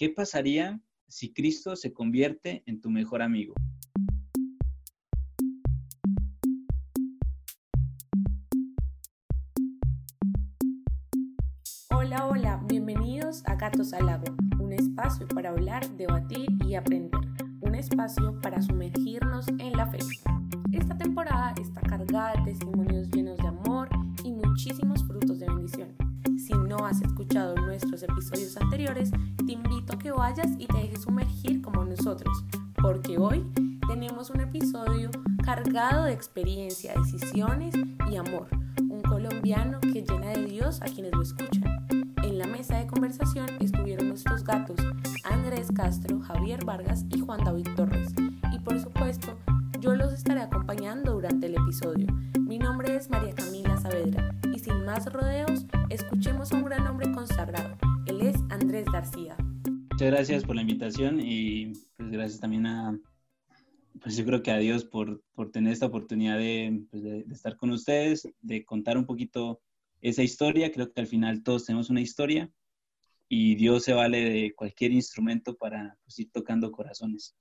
[0.00, 3.52] ¿qué pasaría si Cristo se convierte en tu mejor amigo?
[11.94, 14.24] Hola, hola, bienvenidos a Gatos al Lago,
[14.58, 17.20] un espacio para hablar, debatir y aprender,
[17.60, 19.98] un espacio para sumergirnos en la fe.
[20.72, 23.90] Esta temporada está cargada de testimonios llenos de amor
[24.24, 25.94] y muchísimos frutos de bendición.
[26.38, 27.54] Si no has escuchado
[27.84, 29.10] nuestros episodios anteriores,
[29.46, 32.44] te invito a que vayas y te dejes sumergir como nosotros,
[32.80, 33.44] porque hoy
[33.88, 35.10] tenemos un episodio
[35.44, 37.74] cargado de experiencia, decisiones
[38.10, 38.48] y amor.
[38.88, 41.86] Un colombiano que llena de Dios a quienes lo escuchan.
[42.22, 44.78] En la mesa de conversación estuvieron nuestros gatos
[45.24, 48.12] Andrés Castro, Javier Vargas y Juan David Torres.
[48.52, 49.36] Y por supuesto,
[49.80, 52.06] yo los estaré acompañando durante el episodio.
[52.38, 55.59] Mi nombre es María Camila Saavedra y sin más rodeos,
[60.00, 62.98] Muchas gracias por la invitación y pues gracias también a,
[64.00, 67.34] pues yo creo que a Dios por, por tener esta oportunidad de, pues, de, de,
[67.34, 69.60] estar con ustedes, de contar un poquito
[70.00, 70.72] esa historia.
[70.72, 72.50] Creo que al final todos tenemos una historia
[73.28, 77.36] y Dios se vale de cualquier instrumento para pues, ir tocando corazones.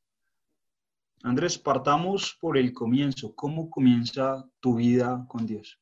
[1.23, 3.33] Andrés, partamos por el comienzo.
[3.35, 5.79] ¿Cómo comienza tu vida con Dios?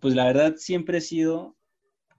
[0.00, 1.56] Pues la verdad siempre he sido,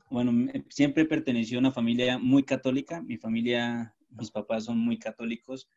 [0.09, 3.01] bueno, siempre perteneció a una familia muy católica.
[3.01, 5.69] Mi familia, mis papás son muy católicos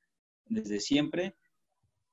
[0.46, 1.36] desde siempre.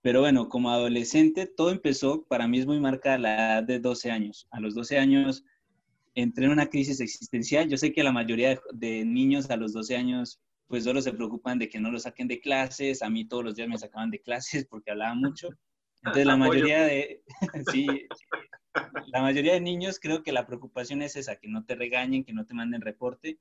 [0.01, 4.11] Pero bueno, como adolescente, todo empezó, para mí es muy marcada la edad de 12
[4.11, 4.47] años.
[4.51, 5.43] A los 12 años
[6.15, 7.69] entré en una crisis existencial.
[7.69, 11.13] Yo sé que la mayoría de, de niños a los 12 años pues solo se
[11.13, 13.01] preocupan de que no lo saquen de clases.
[13.01, 15.49] A mí todos los días me sacaban de clases porque hablaba mucho.
[16.03, 17.23] Entonces la mayoría de,
[17.71, 17.87] sí,
[19.07, 22.33] la mayoría de niños creo que la preocupación es esa, que no te regañen, que
[22.33, 23.39] no te manden reporte.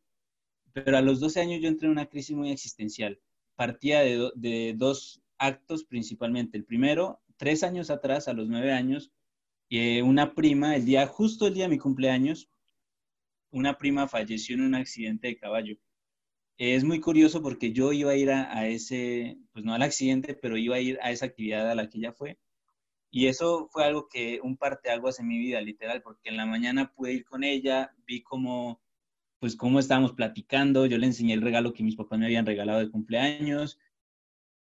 [0.73, 3.21] Pero a los 12 años yo entré en una crisis muy existencial.
[3.55, 6.59] Partía de, de dos actos principalmente.
[6.59, 9.13] El primero, tres años atrás, a los nueve años,
[9.71, 12.49] eh, una prima, el día, justo el día de mi cumpleaños,
[13.51, 15.77] una prima falleció en un accidente de caballo.
[16.59, 20.35] Es muy curioso porque yo iba a ir a, a, ese, pues no al accidente,
[20.35, 22.39] pero iba a ir a esa actividad a la que ella fue.
[23.17, 26.93] Y eso fue algo que, un parteaguas en mi vida, literal, porque en la mañana
[26.93, 28.83] pude ir con ella, vi cómo,
[29.39, 32.79] pues cómo estábamos platicando, yo le enseñé el regalo que mis papás me habían regalado
[32.79, 33.79] de cumpleaños,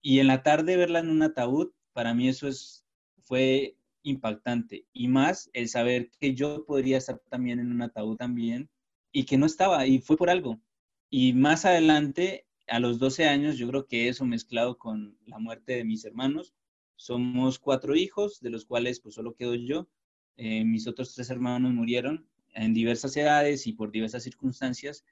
[0.02, 2.84] y en la tarde verla en un ataúd, para mí eso es,
[3.20, 4.88] fue impactante.
[4.94, 8.68] Y más el saber que yo podría estar también en un ataúd también
[9.12, 10.60] y que no estaba, y fue por algo.
[11.12, 15.74] Y más adelante, a los 12 años, yo creo que eso mezclado con la muerte
[15.74, 16.56] de mis hermanos,
[17.00, 19.88] somos cuatro hijos, de los cuales pues solo quedo yo.
[20.36, 25.06] Eh, mis otros tres hermanos murieron en diversas edades y por diversas circunstancias.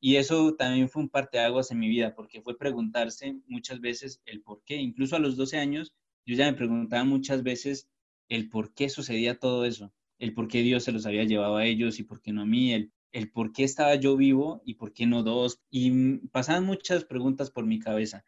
[0.00, 4.40] Y eso también fue un parteaguas en mi vida, porque fue preguntarse muchas veces el
[4.40, 4.76] por qué.
[4.76, 5.94] Incluso a los 12 años,
[6.24, 7.86] yo ya me preguntaba muchas veces
[8.30, 11.66] el por qué sucedía todo eso, el por qué Dios se los había llevado a
[11.66, 14.74] ellos y por qué no a mí, el, el por qué estaba yo vivo y
[14.74, 15.60] por qué no dos.
[15.70, 18.24] Y pasaban muchas preguntas por mi cabeza.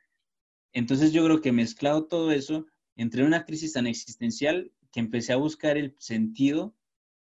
[0.72, 2.66] Entonces yo creo que mezclado todo eso,
[2.96, 6.74] entré en una crisis tan existencial que empecé a buscar el sentido,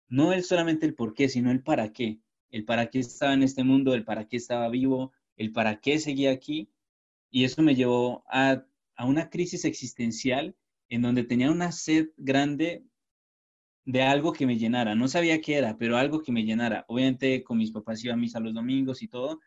[0.09, 3.43] no el solamente el por qué, sino el para qué el para qué estaba en
[3.43, 6.69] este mundo, el para qué estaba vivo, el para qué seguía aquí.
[7.31, 8.65] Y eso me llevó a,
[8.95, 10.55] a una crisis existencial
[10.89, 12.83] en donde tenía una sed grande
[13.85, 14.95] de algo que me llenara.
[14.95, 16.85] No sabía qué era, pero algo que me llenara.
[16.89, 19.39] Obviamente con mis papás iba a misa los domingos y todo,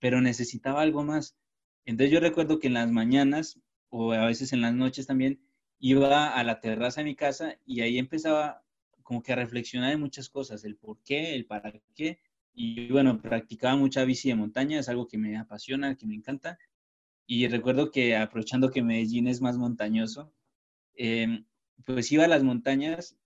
[0.00, 1.36] pero necesitaba algo más.
[1.86, 5.40] Entonces yo recuerdo que en las mañanas o a veces en las noches también
[5.78, 8.62] iba a la terraza de mi casa y ahí empezaba
[9.02, 12.18] como que a reflexionar de muchas cosas, el por qué, el para qué,
[12.52, 16.58] y bueno, practicaba mucha bici de montaña, es algo que me apasiona, que me encanta.
[17.26, 20.32] Y recuerdo que aprovechando que Medellín es más montañoso,
[20.94, 21.44] eh,
[21.84, 23.16] pues iba a las montañas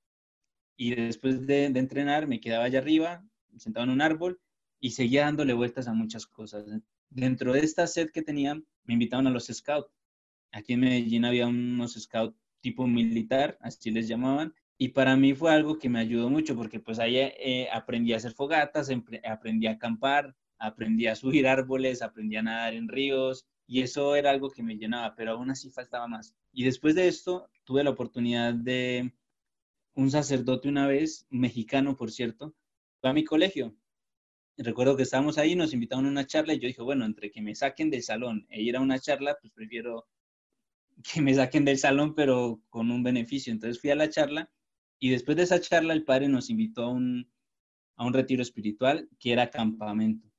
[0.76, 3.24] y después de, de, entrenar me quedaba allá arriba,
[3.56, 4.40] sentado en un árbol
[4.80, 6.66] y seguía dándole vueltas a muchas cosas.
[7.10, 8.54] Dentro de esta sed que tenía,
[8.84, 9.92] me invitaban a los scouts.
[10.52, 15.52] Aquí en Medellín había unos scouts tipo militar, así les llamaban, y para mí fue
[15.52, 18.90] algo que me ayudó mucho porque pues ahí eh, aprendí a hacer fogatas,
[19.24, 24.30] aprendí a acampar, aprendí a subir árboles, aprendí a nadar en ríos y eso era
[24.30, 26.34] algo que me llenaba, pero aún así faltaba más.
[26.52, 29.12] Y después de esto tuve la oportunidad de
[29.94, 32.54] un sacerdote una vez, mexicano por cierto,
[33.00, 33.76] fue a mi colegio.
[34.62, 37.40] Recuerdo que estábamos ahí, nos invitaron a una charla y yo dije, bueno, entre que
[37.40, 40.06] me saquen del salón e ir a una charla, pues prefiero
[41.02, 43.52] que me saquen del salón, pero con un beneficio.
[43.52, 44.50] Entonces fui a la charla
[44.98, 47.32] y después de esa charla, el padre nos invitó a un,
[47.96, 50.30] a un retiro espiritual que era campamento.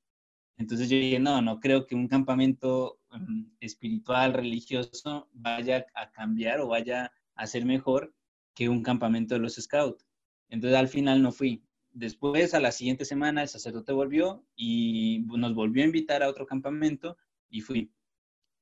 [0.56, 6.60] Entonces yo dije, no, no creo que un campamento um, espiritual, religioso, vaya a cambiar
[6.60, 8.14] o vaya a ser mejor
[8.54, 10.06] que un campamento de los scouts.
[10.48, 11.64] Entonces al final no fui.
[11.92, 16.46] Después, a la siguiente semana, el sacerdote volvió y nos volvió a invitar a otro
[16.46, 17.16] campamento
[17.50, 17.92] y fui.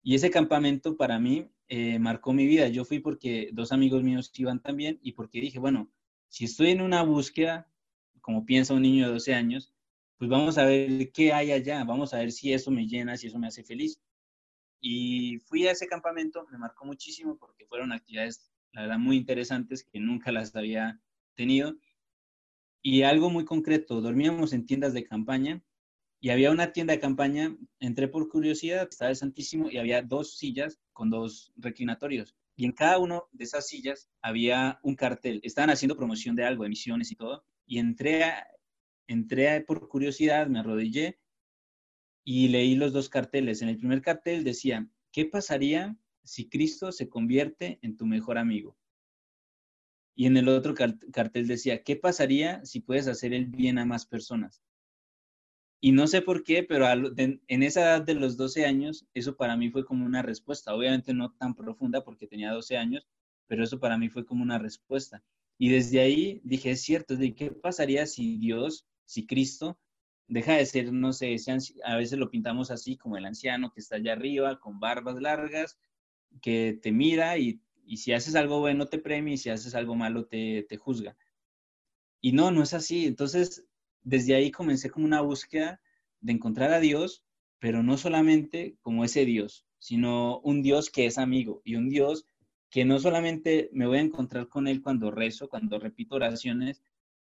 [0.03, 2.69] Y ese campamento para mí eh, marcó mi vida.
[2.69, 5.93] Yo fui porque dos amigos míos iban también y porque dije, bueno,
[6.29, 7.71] si estoy en una búsqueda,
[8.21, 9.73] como piensa un niño de 12 años,
[10.17, 13.29] pues vamos a ver qué hay allá, vamos a ver si eso me llena, si
[13.29, 14.00] eso me hace feliz.
[14.81, 19.85] Y fui a ese campamento, me marcó muchísimo porque fueron actividades, la verdad, muy interesantes
[19.85, 21.00] que nunca las había
[21.35, 21.77] tenido.
[22.82, 25.62] Y algo muy concreto, dormíamos en tiendas de campaña
[26.21, 30.37] y había una tienda de campaña, entré por curiosidad, estaba el Santísimo y había dos
[30.37, 32.35] sillas con dos reclinatorios.
[32.56, 35.41] Y en cada una de esas sillas había un cartel.
[35.43, 37.44] Estaban haciendo promoción de algo, emisiones y todo.
[37.67, 38.25] Y entré
[39.11, 41.19] entré por curiosidad, me arrodillé
[42.25, 43.61] y leí los dos carteles.
[43.61, 48.77] En el primer cartel decía, ¿qué pasaría si Cristo se convierte en tu mejor amigo?
[50.15, 54.07] Y en el otro cartel decía, ¿qué pasaría si puedes hacer el bien a más
[54.07, 54.62] personas?
[55.81, 59.57] Y no sé por qué, pero en esa edad de los 12 años, eso para
[59.57, 60.75] mí fue como una respuesta.
[60.75, 63.07] Obviamente no tan profunda porque tenía 12 años,
[63.47, 65.23] pero eso para mí fue como una respuesta.
[65.59, 69.79] Y desde ahí dije, es cierto, de qué pasaría si Dios si Cristo
[70.29, 71.35] deja de ser, no sé,
[71.85, 75.77] a veces lo pintamos así como el anciano que está allá arriba con barbas largas,
[76.41, 77.61] que te mira y,
[77.99, 81.17] si haces algo bueno te premia y si haces algo malo te, te juzga.
[82.21, 83.07] Y no, no es así.
[83.07, 83.65] Entonces,
[84.03, 85.81] desde ahí comencé como una búsqueda
[86.21, 87.25] de encontrar a Dios,
[87.59, 92.27] pero no solamente como ese Dios, sino un Dios que es amigo y un Dios
[92.71, 96.83] que no solamente me voy a encontrar con Él cuando rezo, cuando repito oraciones,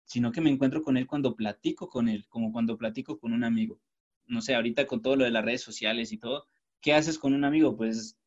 [0.06, 3.44] sino que me encuentro con él cuando platico con él, como cuando platico con un
[3.44, 3.80] amigo.
[4.28, 6.48] No sé, ahorita con todo lo de las redes sociales y todo,
[6.82, 7.76] ¿qué haces con un amigo?
[7.76, 8.18] Pues,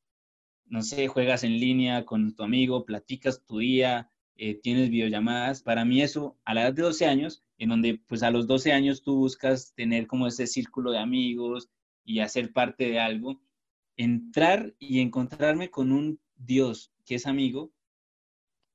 [0.67, 5.63] no sé, juegas en línea con tu amigo, platicas tu día, eh, tienes videollamadas.
[5.63, 8.73] Para mí eso, a la edad de 12 años, en donde pues a los 12
[8.73, 11.71] años tú buscas tener como ese círculo de amigos
[12.05, 13.41] y hacer parte de algo,
[13.97, 17.73] entrar y encontrarme con un Dios que es amigo,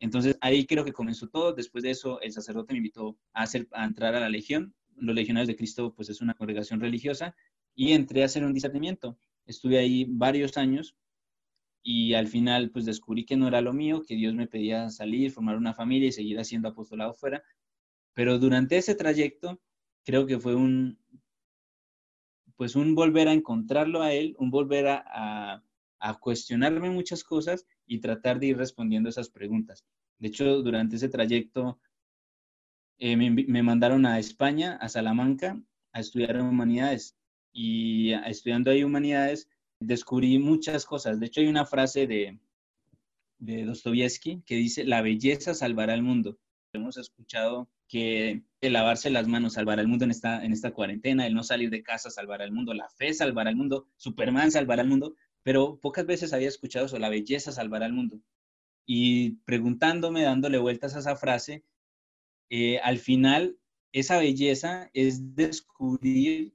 [0.01, 1.53] entonces ahí creo que comenzó todo.
[1.53, 4.73] Después de eso, el sacerdote me invitó a, hacer, a entrar a la Legión.
[4.95, 7.35] Los Legionarios de Cristo, pues es una congregación religiosa,
[7.75, 9.17] y entré a hacer un discernimiento.
[9.45, 10.95] Estuve ahí varios años
[11.83, 15.31] y al final, pues descubrí que no era lo mío, que Dios me pedía salir,
[15.31, 17.43] formar una familia y seguir haciendo apostolado fuera.
[18.13, 19.59] Pero durante ese trayecto,
[20.03, 20.99] creo que fue un,
[22.55, 25.63] pues un volver a encontrarlo a Él, un volver a,
[25.99, 29.85] a cuestionarme muchas cosas y tratar de ir respondiendo esas preguntas.
[30.19, 31.79] De hecho, durante ese trayecto
[33.03, 35.59] eh, me, mandaron a España, a Salamanca,
[35.91, 37.17] a estudiar humanidades.
[37.51, 39.49] Y estudiando ahí humanidades,
[39.81, 41.19] descubrí muchas cosas.
[41.19, 42.39] De hecho, hay una frase de,
[43.39, 46.37] de Dostoyevsky que dice, la belleza salvará el mundo.
[46.71, 51.27] Hemos escuchado que el lavarse las manos salvará el mundo en esta, en esta cuarentena,
[51.27, 54.83] el no salir de casa salvará el mundo, la fe salvará el mundo, Superman salvará
[54.83, 58.21] el mundo, pero pocas veces había escuchado eso, la belleza salvará al mundo.
[58.85, 61.65] Y preguntándome, dándole vueltas a esa frase,
[62.49, 63.57] eh, al final
[63.91, 66.53] esa belleza es descubrir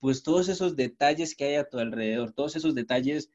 [0.00, 3.30] pues todos esos detalles que hay a tu alrededor, todos esos detalles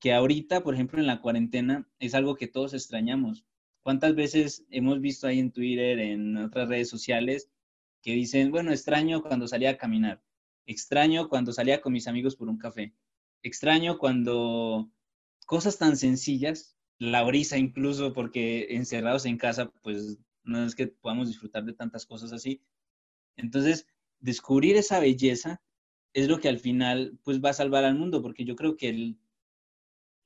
[0.00, 3.44] que ahorita, por ejemplo, en la cuarentena, es algo que todos extrañamos.
[3.82, 7.50] ¿Cuántas veces hemos visto ahí en Twitter, en otras redes sociales,
[8.02, 10.22] que dicen, bueno, extraño cuando salía a caminar,
[10.66, 12.94] extraño cuando salía con mis amigos por un café,
[13.42, 14.90] extraño cuando
[15.46, 21.28] cosas tan sencillas, la brisa incluso, porque encerrados en casa, pues no es que podamos
[21.28, 22.62] disfrutar de tantas cosas así.
[23.36, 23.86] Entonces,
[24.20, 25.60] descubrir esa belleza
[26.14, 28.88] es lo que al final pues va a salvar al mundo, porque yo creo que
[28.88, 29.18] el,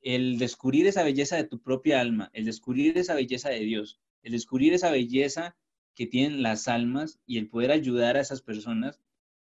[0.01, 4.33] el descubrir esa belleza de tu propia alma, el descubrir esa belleza de Dios, el
[4.33, 5.57] descubrir esa belleza
[5.95, 9.01] que tienen las almas y el poder ayudar a esas personas,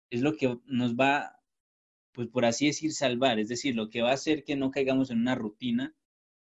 [0.09, 1.43] es lo que nos va
[2.13, 5.09] pues por así decir, salvar, es decir, lo que va a hacer que no caigamos
[5.09, 5.95] en una rutina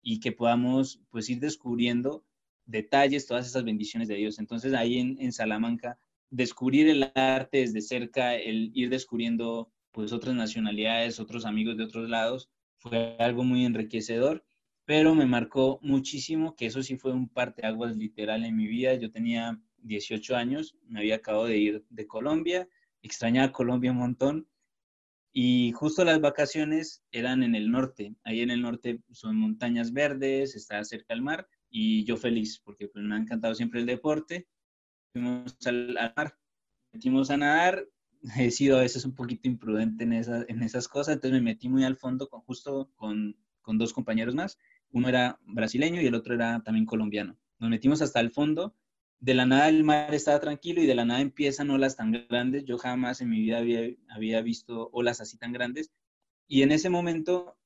[0.02, 2.24] y que podamos pues ir descubriendo
[2.64, 4.38] detalles, todas esas bendiciones de Dios.
[4.38, 5.98] Entonces ahí en, Salamanca,
[6.30, 12.08] descubrir el arte desde cerca, el ir descubriendo pues otras nacionalidades, otros amigos de otros
[12.08, 14.44] lados, fue algo muy enriquecedor,
[14.84, 18.94] pero me marcó muchísimo, que eso sí fue un parteaguas literal en mi vida.
[18.94, 22.68] Yo tenía 18 años, me había acabado de ir de Colombia,
[23.02, 24.48] extrañaba Colombia un montón,
[25.32, 28.14] y justo las vacaciones eran en el norte.
[28.24, 32.88] Ahí en el norte son montañas verdes, está cerca del mar y yo feliz porque
[32.88, 34.48] pues, me ha encantado siempre el deporte.
[35.12, 36.36] Fuimos al, mar,
[36.92, 37.86] metimos a nadar,
[38.36, 41.84] he sido a veces un poquito imprudente en, en esas cosas, entonces me metí muy
[41.84, 44.58] al fondo con, justo con, con dos compañeros más.
[44.90, 47.36] Uno era brasileño y el otro era también colombiano.
[47.58, 48.74] Nos metimos hasta el fondo.
[49.20, 52.64] De la nada el mar estaba tranquilo y de la nada empiezan olas tan grandes.
[52.64, 55.90] Yo jamás en mi vida había, había visto olas así tan grandes.
[56.46, 57.58] Y en ese momento,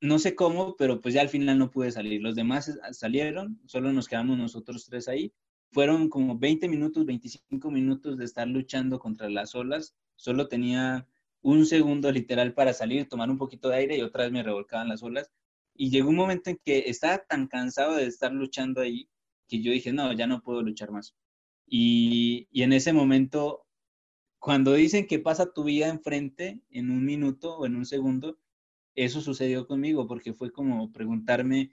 [0.00, 2.22] no sé cómo, pero pues ya al final no pude salir.
[2.22, 5.32] Los demás salieron, solo nos quedamos nosotros tres ahí
[5.72, 9.94] fueron como 20 minutos, 25 minutos de estar luchando contra las olas.
[10.16, 11.06] Solo tenía
[11.42, 14.88] un segundo literal para salir, tomar un poquito de aire y otra vez me revolcaban
[14.88, 15.30] las olas.
[15.74, 19.08] Y llegó un momento en que estaba tan cansado de estar luchando ahí
[19.48, 21.14] que yo dije, no, ya no puedo luchar más.
[21.66, 23.66] Y, y en ese momento,
[24.38, 28.38] cuando dicen que pasa tu vida enfrente en un minuto o en un segundo,
[28.94, 31.70] eso sucedió conmigo porque fue como preguntarme,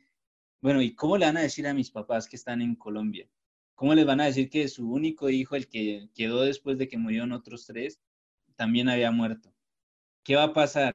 [0.62, 3.30] bueno, ¿y cómo le van a decir a mis papás que están en Colombia?
[3.84, 6.98] ¿Cómo les van a decir que su único hijo, el que quedó después de que
[6.98, 8.00] murieron otros tres,
[8.56, 9.54] también había muerto?
[10.24, 10.94] ¿Qué va a pasar?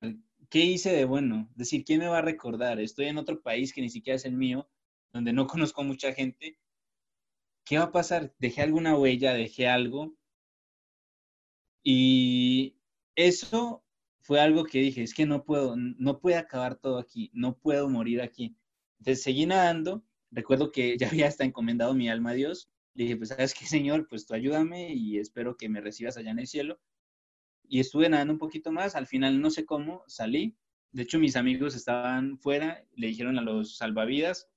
[0.48, 1.50] ¿Qué hice de bueno?
[1.54, 2.80] Decir, ¿quién me va a recordar?
[2.80, 4.70] Estoy en otro país que ni siquiera es el mío,
[5.12, 6.58] donde no conozco mucha gente.
[7.66, 8.34] ¿Qué va a pasar?
[8.38, 9.34] ¿Dejé alguna huella?
[9.34, 10.16] ¿Dejé algo?
[11.82, 12.78] Y
[13.16, 13.84] eso
[14.20, 17.86] fue algo que dije, es que no puedo, no puede acabar todo aquí, no puedo
[17.90, 18.56] morir aquí.
[18.98, 22.70] Entonces seguí nadando recuerdo que ya había hasta encomendado mi alma a Dios.
[22.98, 24.08] Le dije, pues, ¿sabes qué, Señor?
[24.08, 26.80] Pues tú ayúdame y espero que me recibas allá en el cielo.
[27.68, 28.96] Y estuve nadando un poquito más.
[28.96, 30.56] Al final, no sé cómo, salí.
[30.90, 32.84] De hecho, mis amigos estaban fuera.
[32.96, 34.48] Le dijeron a los salvavidas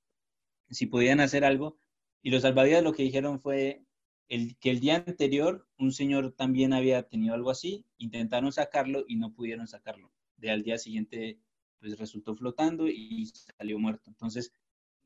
[0.71, 1.77] si podían hacer algo.
[2.23, 3.85] Y los salvavidas lo que dijeron fue
[4.27, 7.85] el, que el día anterior un señor también había tenido algo así.
[7.99, 10.11] Intentaron sacarlo y no pudieron sacarlo.
[10.37, 11.39] De al día siguiente,
[11.79, 13.27] pues resultó flotando y
[13.59, 14.09] salió muerto.
[14.09, 14.51] Entonces,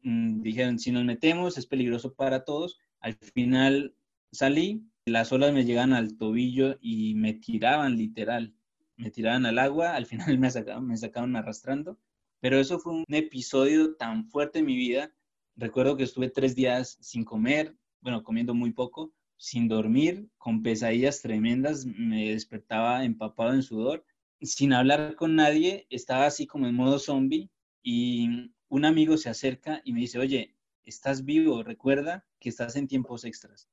[0.06, 2.80] Mm, dijeron, si nos metemos es peligroso para todos.
[3.05, 3.95] Al final
[4.31, 8.55] salí, las olas me llegan al tobillo y me tiraban literal,
[8.97, 12.00] me tiraban al agua, al final me sacaban, me sacaron arrastrando.
[12.39, 15.13] Pero eso fue un episodio tan fuerte en mi vida.
[15.55, 21.21] Recuerdo que estuve tres días sin comer, bueno, comiendo muy poco, sin dormir, con pesadillas
[21.21, 24.03] tremendas, me despertaba empapado en sudor,
[24.41, 27.51] sin hablar con nadie, estaba así como en modo zombie
[27.83, 30.54] y un amigo se acerca y me dice, oye,
[30.86, 33.70] estás vivo, recuerda que estás en tiempos extras.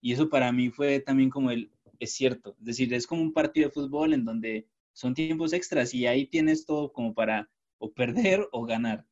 [0.00, 3.32] Y eso para mí fue también como el, es cierto, es decir, es como un
[3.32, 7.92] partido de fútbol en donde son tiempos extras y ahí tienes todo como para o
[7.92, 9.06] perder o ganar.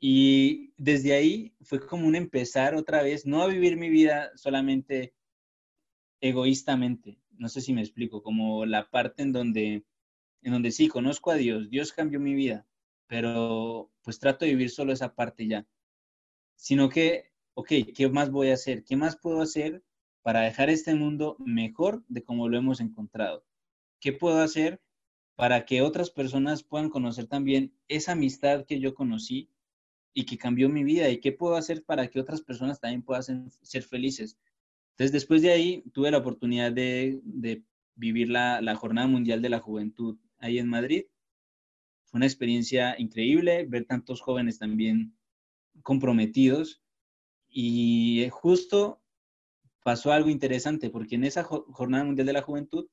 [0.00, 5.14] Y desde ahí fue como un empezar otra vez, no a vivir mi vida solamente
[6.20, 9.84] egoístamente, no sé si me explico, como la parte en donde,
[10.42, 12.66] en donde sí, conozco a Dios, Dios cambió mi vida,
[13.06, 15.66] pero pues trato de vivir solo esa parte ya.
[16.58, 18.84] Sino que, ok, ¿qué más voy a hacer?
[18.84, 19.82] ¿Qué más puedo hacer
[20.22, 23.46] para dejar este mundo mejor de como lo hemos encontrado?
[24.00, 24.82] ¿Qué puedo hacer
[25.36, 29.48] para que otras personas puedan conocer también esa amistad que yo conocí
[30.12, 31.08] y que cambió mi vida?
[31.08, 34.36] ¿Y qué puedo hacer para que otras personas también puedan ser felices?
[34.90, 37.22] Entonces, después de ahí, tuve la oportunidad de,
[37.94, 41.04] vivir la, la Jornada Mundial de la Juventud ahí en Madrid
[42.08, 45.14] fue una experiencia increíble ver tantos jóvenes también
[45.82, 46.82] comprometidos
[47.48, 49.00] y eh, justo
[49.82, 52.88] pasó algo interesante porque en esa Jornada Mundial de la Juventud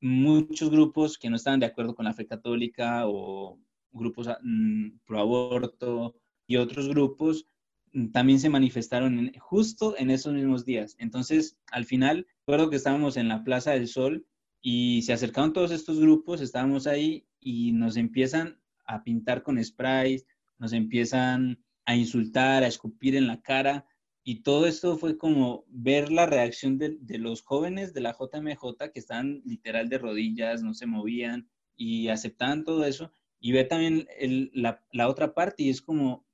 [0.00, 3.58] muchos grupos que no estaban de acuerdo con la fe católica o
[3.92, 6.16] grupos mm, pro aborto
[6.46, 7.46] y otros grupos
[7.92, 10.96] mm, también se manifestaron justo en esos mismos días.
[10.98, 14.26] Entonces, al final, recuerdo que estábamos en la Plaza del Sol
[14.60, 20.26] y se acercaron todos estos grupos, estábamos ahí y nos empiezan a pintar con sprays,
[20.58, 23.86] nos empiezan a insultar, a escupir en la cara.
[24.24, 29.00] Y todo esto fue como ver la reacción de, los jóvenes de la JMJ que
[29.00, 33.12] estaban literal de rodillas, no se movían y aceptaban todo eso.
[33.40, 34.06] Y ver también
[34.52, 36.24] la, otra parte y es como,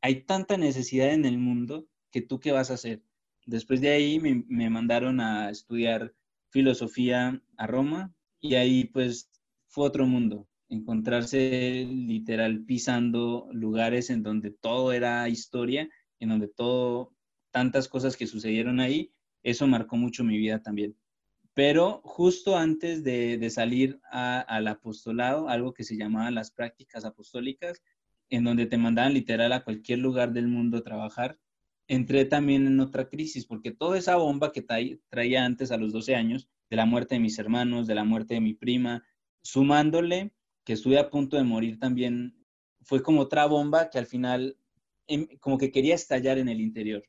[0.00, 3.02] hay tanta necesidad en el mundo que tú qué vas a hacer.
[3.46, 6.14] Después de ahí me mandaron a estudiar
[6.50, 9.30] filosofía a Roma y ahí pues
[9.66, 15.88] fue otro mundo encontrarse literal pisando lugares en donde todo era historia,
[16.18, 17.14] en donde todo,
[17.50, 19.12] tantas cosas que sucedieron ahí,
[19.42, 20.96] eso marcó mucho mi vida también.
[21.54, 27.82] Pero justo antes de, salir al apostolado, algo que se llamaba las prácticas apostólicas,
[28.30, 31.38] en donde te mandaban literal a cualquier lugar del mundo a trabajar,
[31.86, 34.64] entré también en otra crisis, porque toda esa bomba que
[35.10, 38.32] traía antes a los 12 años, de la muerte de mis hermanos, de la muerte
[38.32, 39.04] de mi prima,
[39.42, 40.32] sumándole
[40.64, 42.36] que estuve a punto de morir también,
[42.82, 44.56] fue como otra bomba que al final
[45.06, 47.04] em, como que quería estallar en el interior,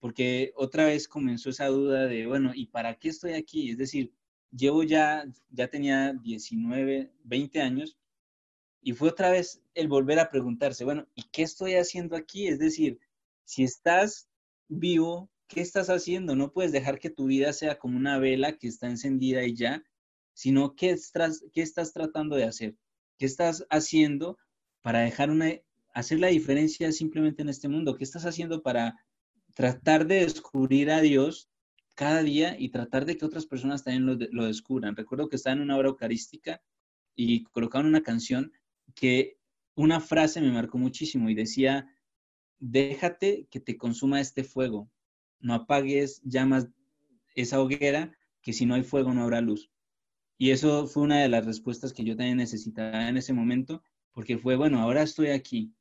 [0.00, 3.70] porque otra vez comenzó esa duda de, bueno, ¿y para qué estoy aquí?
[3.70, 4.12] Es decir,
[4.50, 7.96] llevo ya, ya tenía 19, 20 años
[8.82, 12.48] y fue otra vez el volver a preguntarse, bueno, ¿y qué estoy haciendo aquí?
[12.48, 13.00] Es decir,
[13.44, 14.28] si estás
[14.68, 16.36] vivo, ¿qué estás haciendo?
[16.36, 19.82] No puedes dejar que tu vida sea como una vela que está encendida y ya,
[20.34, 22.76] sino ¿qué estás, qué estás tratando de hacer?
[23.18, 24.38] ¿Qué estás haciendo
[24.82, 25.50] para dejar una,
[25.94, 27.96] hacer la diferencia simplemente en este mundo?
[27.96, 28.94] ¿Qué estás haciendo para
[29.54, 31.48] tratar de descubrir a Dios
[31.96, 34.94] cada día y tratar de que otras personas también lo, descubran.
[34.94, 36.62] Recuerdo que estaba en una obra eucarística
[37.16, 38.52] y colocaban una canción
[38.94, 39.38] que
[39.74, 41.90] una frase me marcó muchísimo y decía,
[42.58, 44.90] déjate que te consuma este fuego,
[45.40, 46.68] no apagues llamas
[47.34, 49.70] esa hoguera, que si no hay fuego no habrá luz.
[50.38, 54.38] Y eso fue una de las respuestas que yo también necesitaba en ese momento, porque
[54.38, 55.74] fue, bueno, ahora estoy aquí,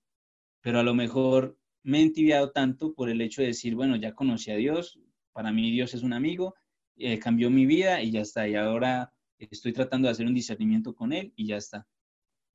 [0.61, 4.13] pero a lo mejor me he entibiado tanto por el hecho de decir, bueno, ya
[4.13, 4.99] conocí a Dios,
[5.33, 6.55] para mí Dios es un amigo,
[6.97, 8.47] eh, cambió mi vida y ya está.
[8.47, 11.87] Y ahora estoy tratando de hacer un discernimiento con Él y ya está.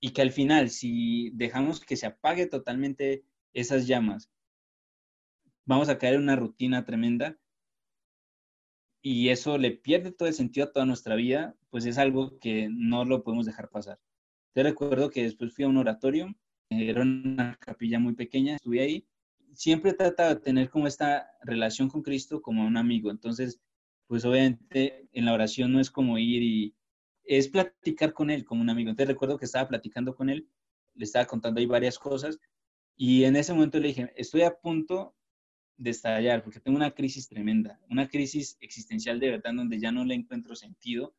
[0.00, 4.30] Y que al final, si dejamos que se apague totalmente esas llamas,
[5.66, 7.38] vamos a caer en una rutina tremenda
[9.02, 12.69] y eso le pierde todo el sentido a toda nuestra vida, pues es algo que
[12.71, 13.99] no lo podemos dejar pasar.
[14.52, 16.35] Te recuerdo que después fui a un oratorio,
[16.69, 19.07] era una capilla muy pequeña, estuve ahí
[19.54, 23.11] siempre trata de tener como esta relación con Cristo como un amigo.
[23.11, 23.61] Entonces,
[24.07, 26.75] pues obviamente en la oración no es como ir y
[27.25, 28.90] es platicar con él como un amigo.
[28.90, 30.49] Entonces recuerdo que estaba platicando con él,
[30.95, 32.38] le estaba contando ahí varias cosas
[32.97, 35.14] y en ese momento le dije, estoy a punto
[35.81, 40.05] de estallar porque tengo una crisis tremenda, una crisis existencial de verdad donde ya no
[40.05, 41.15] le encuentro sentido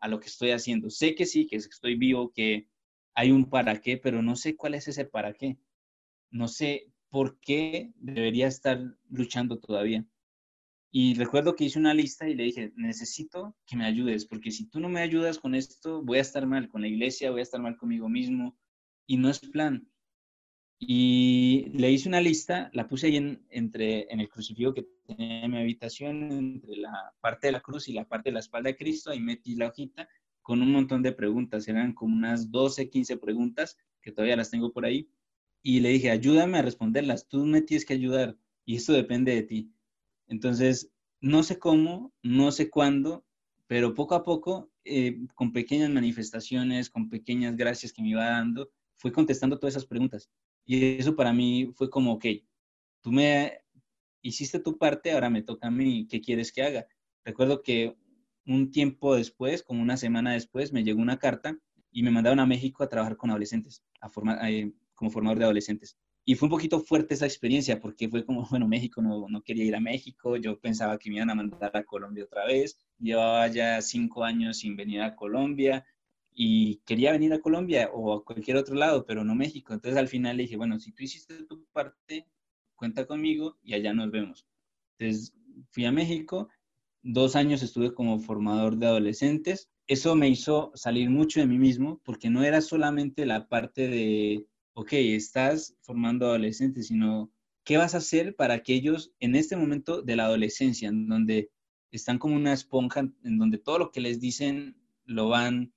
[0.00, 0.90] a lo que estoy haciendo.
[0.90, 2.68] Sé que sí, que estoy vivo, que
[3.14, 5.58] hay un para qué, pero no sé cuál es ese para qué.
[6.30, 8.80] No sé por qué debería estar
[9.10, 10.04] luchando todavía.
[10.90, 14.66] Y recuerdo que hice una lista y le dije, necesito que me ayudes, porque si
[14.68, 17.42] tú no me ayudas con esto, voy a estar mal con la iglesia, voy a
[17.44, 18.56] estar mal conmigo mismo,
[19.06, 19.88] y no es plan.
[20.80, 25.44] Y le hice una lista, la puse ahí en, entre, en el crucifijo que tenía
[25.44, 28.68] en mi habitación, entre la parte de la cruz y la parte de la espalda
[28.68, 30.08] de Cristo, y metí la hojita
[30.40, 34.72] con un montón de preguntas, eran como unas 12, 15 preguntas, que todavía las tengo
[34.72, 35.10] por ahí,
[35.62, 39.42] y le dije, ayúdame a responderlas, tú me tienes que ayudar y esto depende de
[39.42, 39.72] ti.
[40.26, 43.26] Entonces, no sé cómo, no sé cuándo,
[43.66, 48.70] pero poco a poco, eh, con pequeñas manifestaciones, con pequeñas gracias que me iba dando,
[48.94, 50.30] fui contestando todas esas preguntas.
[50.68, 52.26] Y eso para mí fue como, ok,
[53.00, 53.62] tú me
[54.20, 56.86] hiciste tu parte, ahora me toca a mí, ¿qué quieres que haga?
[57.24, 57.96] Recuerdo que
[58.44, 61.58] un tiempo después, como una semana después, me llegó una carta
[61.90, 65.44] y me mandaron a México a trabajar con adolescentes, a formar, eh, como formador de
[65.44, 65.96] adolescentes.
[66.26, 69.64] Y fue un poquito fuerte esa experiencia porque fue como, bueno, México no, no quería
[69.64, 73.48] ir a México, yo pensaba que me iban a mandar a Colombia otra vez, llevaba
[73.48, 75.86] ya cinco años sin venir a Colombia
[76.40, 79.74] y quería venir a Colombia o a cualquier otro lado, pero no México.
[79.74, 82.28] Entonces al final le dije, bueno, si tú hiciste tu parte,
[82.76, 84.46] cuenta conmigo y allá nos vemos.
[84.96, 85.34] Entonces
[85.70, 86.48] fui a México,
[87.02, 89.68] dos años estuve como formador de adolescentes.
[89.88, 94.46] Eso me hizo salir mucho de mí mismo porque no era solamente la parte de
[94.74, 97.32] ok, estás formando adolescentes, sino
[97.64, 101.50] qué vas a hacer para que ellos en este momento de la adolescencia, en donde
[101.90, 105.72] están como una esponja, en donde todo lo que les dicen lo van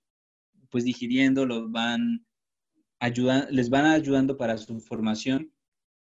[0.72, 2.26] pues digiriendo, lo van
[3.00, 5.52] ayudando, les van ayudando para su formación.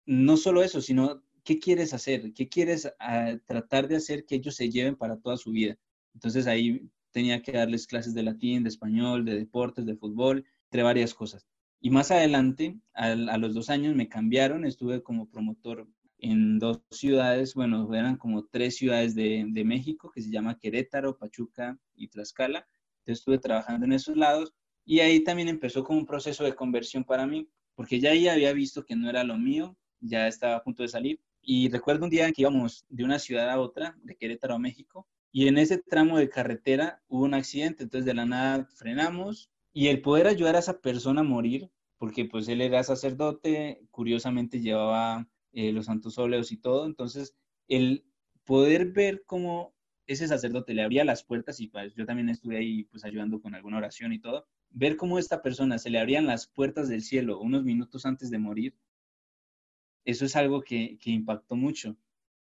[0.06, 4.56] No solo eso, sino qué quieres hacer, qué quieres ah, tratar de hacer que ellos
[4.56, 5.76] se lleven para toda su vida.
[6.14, 10.82] Entonces ahí tenía que darles clases de latín, de español, de deportes, de fútbol, entre
[10.82, 11.46] varias cosas.
[11.80, 17.54] Y más adelante, a, los dos años, me cambiaron, estuve como promotor en dos ciudades,
[17.54, 22.66] bueno, eran como tres ciudades de, de, México, que se llama Querétaro, Pachuca y Tlaxcala.
[22.98, 24.52] Entonces estuve trabajando en esos lados
[24.90, 28.52] y ahí también empezó como un proceso de conversión para mí, porque ya ahí había
[28.52, 31.20] visto que no era lo mío, ya estaba a punto de salir.
[31.40, 35.06] Y recuerdo un día que íbamos de una ciudad a otra, de Querétaro a México,
[35.30, 39.86] y en ese tramo de carretera hubo un accidente, entonces de la nada frenamos, y
[39.86, 45.28] el poder ayudar a esa persona a morir, porque pues él era sacerdote, curiosamente llevaba
[45.52, 47.36] eh, los santos óleos y todo, entonces
[47.68, 48.04] el
[48.42, 49.72] poder ver cómo
[50.08, 53.54] ese sacerdote le abría las puertas y pues yo también estuve ahí pues ayudando con
[53.54, 57.40] alguna oración y todo, ver cómo esta persona se le abrían las puertas del cielo
[57.40, 58.76] unos minutos antes de morir,
[60.04, 61.96] eso es algo que, que impactó mucho.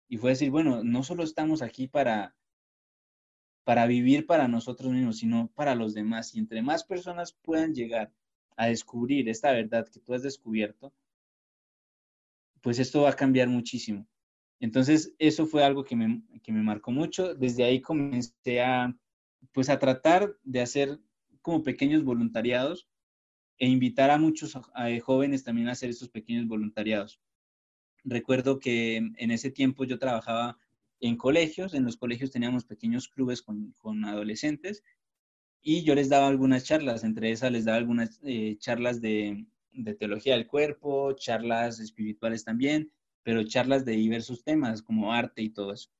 [0.07, 2.35] Y fue decir, bueno, no solo estamos aquí para,
[3.63, 6.35] para vivir para nosotros mismos, sino para los demás.
[6.35, 8.13] Y entre más personas puedan llegar
[8.57, 10.93] a descubrir esta verdad que tú has descubierto,
[12.61, 14.07] pues esto va a cambiar muchísimo.
[14.59, 17.35] Entonces, eso fue algo que me, que me marcó mucho.
[17.35, 18.95] Desde ahí comencé a
[19.51, 20.99] pues a tratar de hacer
[21.45, 22.87] como pequeños voluntariados
[23.59, 24.57] e invitar a muchos
[25.03, 27.21] jóvenes también a hacer estos pequeños voluntariados.
[28.03, 30.57] Recuerdo que en ese tiempo yo trabajaba
[30.99, 34.83] en colegios, en los colegios teníamos pequeños clubes con, adolescentes
[35.61, 39.93] y yo les daba algunas charlas, entre esas les daba algunas eh, charlas de, de
[39.93, 45.73] teología del cuerpo, charlas espirituales también, pero charlas de diversos temas como arte y todo
[45.73, 45.91] eso.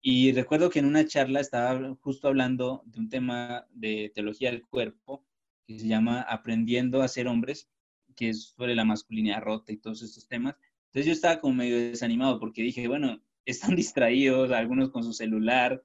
[0.00, 4.66] Y recuerdo que en una charla estaba justo hablando de un tema de teología del
[4.66, 5.24] cuerpo
[5.66, 7.68] que se llama Aprendiendo a ser hombres,
[8.14, 10.54] que es sobre la masculinidad rota y todos estos temas.
[10.86, 15.84] Entonces yo estaba como medio desanimado porque dije, bueno, están distraídos, algunos con su celular,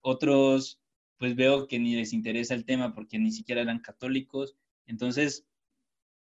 [0.00, 0.80] otros
[1.18, 4.56] pues veo que ni les interesa el tema porque ni siquiera eran católicos.
[4.86, 5.44] Entonces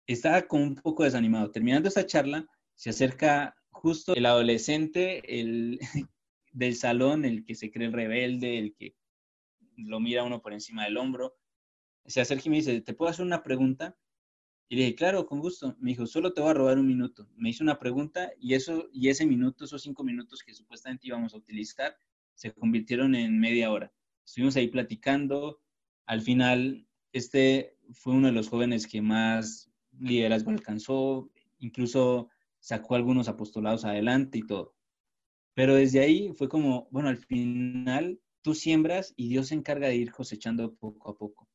[0.07, 1.51] estaba como un poco desanimado.
[1.51, 5.81] Terminando esta charla, se acerca justo el adolescente el,
[6.55, 8.97] del salón, el que se cree rebelde, el que
[9.77, 11.37] lo mira uno por encima del hombro,
[12.07, 13.99] se acerca y me dice, ¿te puedo hacer una pregunta?
[14.69, 15.77] Y le dije, claro, con gusto.
[15.79, 17.29] Me dijo, solo te voy a robar un minuto.
[17.37, 21.35] Me hizo una pregunta y, eso, y ese minuto, esos cinco minutos que supuestamente íbamos
[21.35, 21.97] a utilizar,
[22.35, 23.93] se convirtieron en media hora.
[24.25, 25.61] Estuvimos ahí platicando.
[26.07, 33.29] Al final, este fue uno de los jóvenes que más liderazgo alcanzó, incluso sacó algunos
[33.29, 34.74] apostolados adelante y todo.
[35.55, 39.97] Pero desde ahí fue como, bueno, al final tú siembras y Dios se encarga de
[39.97, 41.49] ir cosechando poco a poco.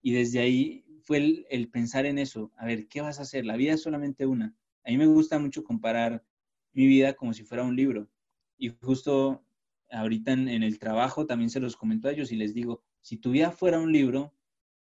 [0.00, 3.44] Y desde ahí fue el, pensar en eso, a ver, ¿qué vas a hacer?
[3.44, 4.54] La vida es solamente una.
[4.84, 6.24] A mí me gusta mucho comparar
[6.72, 8.08] mi vida como si fuera un libro.
[8.56, 9.44] Y justo
[9.90, 13.32] ahorita en, el trabajo también se los comento a ellos y les digo, si tu
[13.32, 14.34] vida fuera un libro,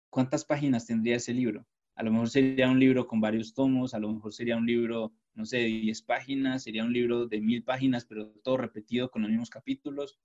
[0.09, 1.65] ¿cuántas páginas tendría ese libro?
[1.95, 5.13] A lo mejor sería un libro con varios tomos, a lo mejor sería un libro,
[5.35, 9.21] no sé, de 10 páginas, sería un libro de mil páginas, pero todo repetido con
[9.21, 10.19] los mismos capítulos.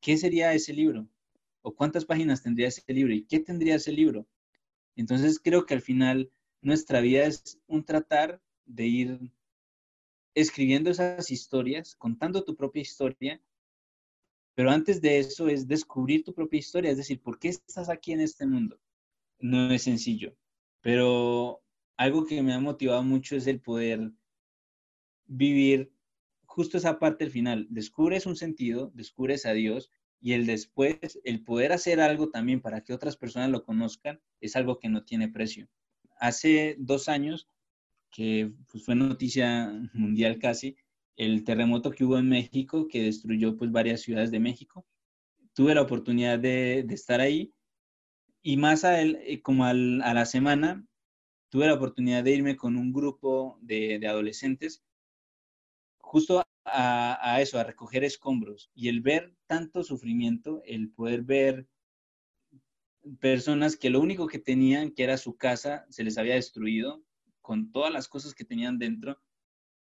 [0.00, 1.08] ¿Qué sería ese libro?
[1.62, 4.26] o cuántas páginas tendría ese libro y qué tendría ese libro.
[4.96, 9.32] Entonces creo que al final nuestra vida es un tratar de ir
[10.34, 13.40] escribiendo esas historias, contando tu propia historia,
[14.54, 18.12] pero antes de eso es descubrir tu propia historia, es decir, ¿por qué estás aquí
[18.12, 18.78] en este mundo?
[19.38, 20.36] No es sencillo,
[20.80, 21.61] pero
[22.02, 24.10] algo que me ha motivado mucho es el poder
[25.26, 25.92] vivir
[26.44, 27.66] justo esa parte del final.
[27.70, 32.82] Descubres un sentido, descubres a Dios y el después, el poder hacer algo también para
[32.82, 35.68] que otras personas lo conozcan, es algo que no tiene precio.
[36.18, 37.48] Hace dos años,
[38.10, 40.76] que pues, fue noticia mundial casi,
[41.16, 44.84] el terremoto que hubo en México, que destruyó pues varias ciudades de México,
[45.54, 47.52] tuve la oportunidad de, estar ahí
[48.42, 50.84] y más a él, eh, como a la semana,
[51.52, 54.82] tuve la oportunidad de irme con un grupo de, adolescentes
[55.98, 58.70] justo a, eso, a recoger escombros.
[58.74, 61.66] Y el ver tanto sufrimiento, el poder ver
[63.20, 67.04] personas que lo único que tenían, que era su casa, se les había destruido
[67.42, 69.20] con todas las cosas que tenían dentro.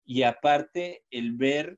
[0.04, 1.78] Y aparte, el ver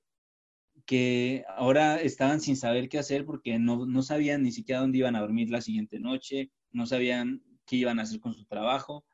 [0.85, 5.17] que ahora estaban sin saber qué hacer porque no, no sabían ni siquiera dónde iban
[5.17, 9.05] a dormir la siguiente noche, no sabían qué iban a hacer con su trabajo.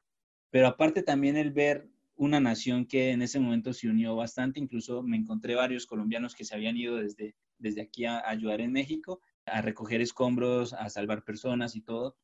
[0.51, 5.01] Pero aparte también el ver una nación que en ese momento se unió bastante, incluso
[5.03, 9.21] me encontré varios colombianos que se habían ido desde, desde aquí a, ayudar en México,
[9.45, 12.17] a recoger escombros, a salvar personas y todo.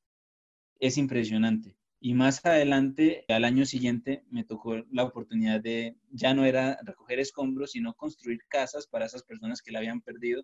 [0.80, 1.78] Es impresionante.
[2.02, 7.20] Y más adelante, al año siguiente, me tocó la oportunidad de, ya no era recoger
[7.20, 10.44] escombros, sino construir casas para esas personas que la habían perdido.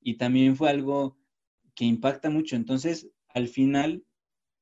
[0.00, 1.18] Y también fue algo
[1.74, 2.56] que impacta mucho.
[2.56, 4.04] Entonces, al final,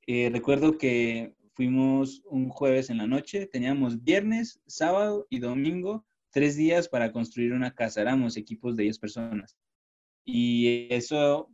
[0.06, 6.56] eh, recuerdo que fuimos un jueves en la noche, teníamos viernes, sábado y domingo, tres
[6.56, 9.58] días para construir una casa, éramos equipos de 10 personas.
[10.24, 11.50] Y eso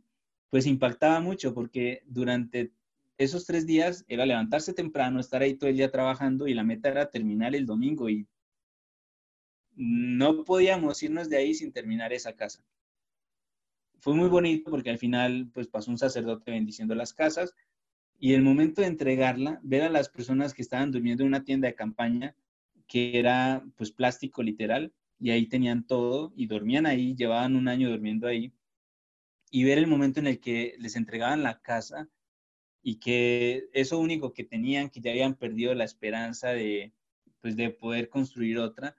[0.49, 2.71] pues impactaba mucho porque durante
[3.17, 6.87] esos tres días era levantarse temprano, estar ahí todo el día trabajando y la meta
[6.87, 8.25] era terminar el domingo y
[9.75, 12.63] no podíamos irnos de ahí sin terminar esa casa.
[13.99, 17.53] Fue muy bonito porque al final pues pasó un sacerdote bendiciendo las casas,
[18.19, 21.67] y el momento de entregarla, ver a las personas que estaban durmiendo en una tienda
[21.67, 22.35] de campaña,
[22.87, 27.89] que era pues plástico literal, y ahí tenían todo y dormían ahí, llevaban un año
[27.89, 28.53] durmiendo ahí,
[29.51, 32.09] y ver el momento en el que les entregaban la casa
[32.81, 36.93] y que eso único que tenían, que ya habían perdido la esperanza de,
[37.41, 38.95] pues, de poder construir otra,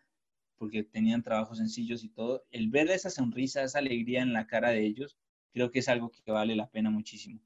[0.56, 4.70] porque tenían trabajos sencillos y todo, el ver esa sonrisa, esa alegría en la cara
[4.70, 5.16] de ellos,
[5.52, 7.40] creo que es algo que vale la pena muchísimo.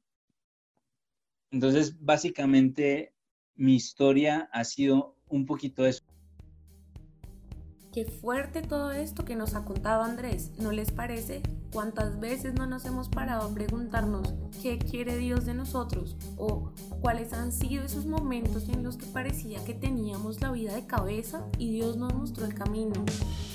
[1.52, 3.14] Entonces, básicamente,
[3.54, 6.02] mi historia ha sido un poquito eso.
[7.92, 11.42] Qué fuerte todo esto que nos ha contado Andrés, ¿no les parece?
[11.70, 16.16] ¿Cuántas veces no nos hemos parado a preguntarnos qué quiere Dios de nosotros?
[16.38, 20.86] ¿O cuáles han sido esos momentos en los que parecía que teníamos la vida de
[20.86, 23.04] cabeza y Dios nos mostró el camino?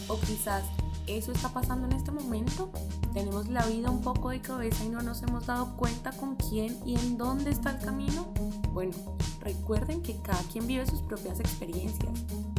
[0.08, 0.64] ¿O quizás
[1.08, 2.72] eso está pasando en este momento?
[3.14, 6.78] ¿Tenemos la vida un poco de cabeza y no nos hemos dado cuenta con quién
[6.86, 8.34] y en dónde está el camino?
[8.74, 8.94] Bueno,
[9.42, 12.12] recuerden que cada quien vive sus propias experiencias,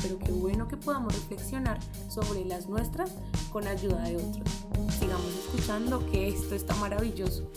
[0.03, 3.13] pero qué bueno que podamos reflexionar sobre las nuestras
[3.53, 4.49] con ayuda de otros.
[4.99, 7.51] Sigamos escuchando que esto está maravilloso.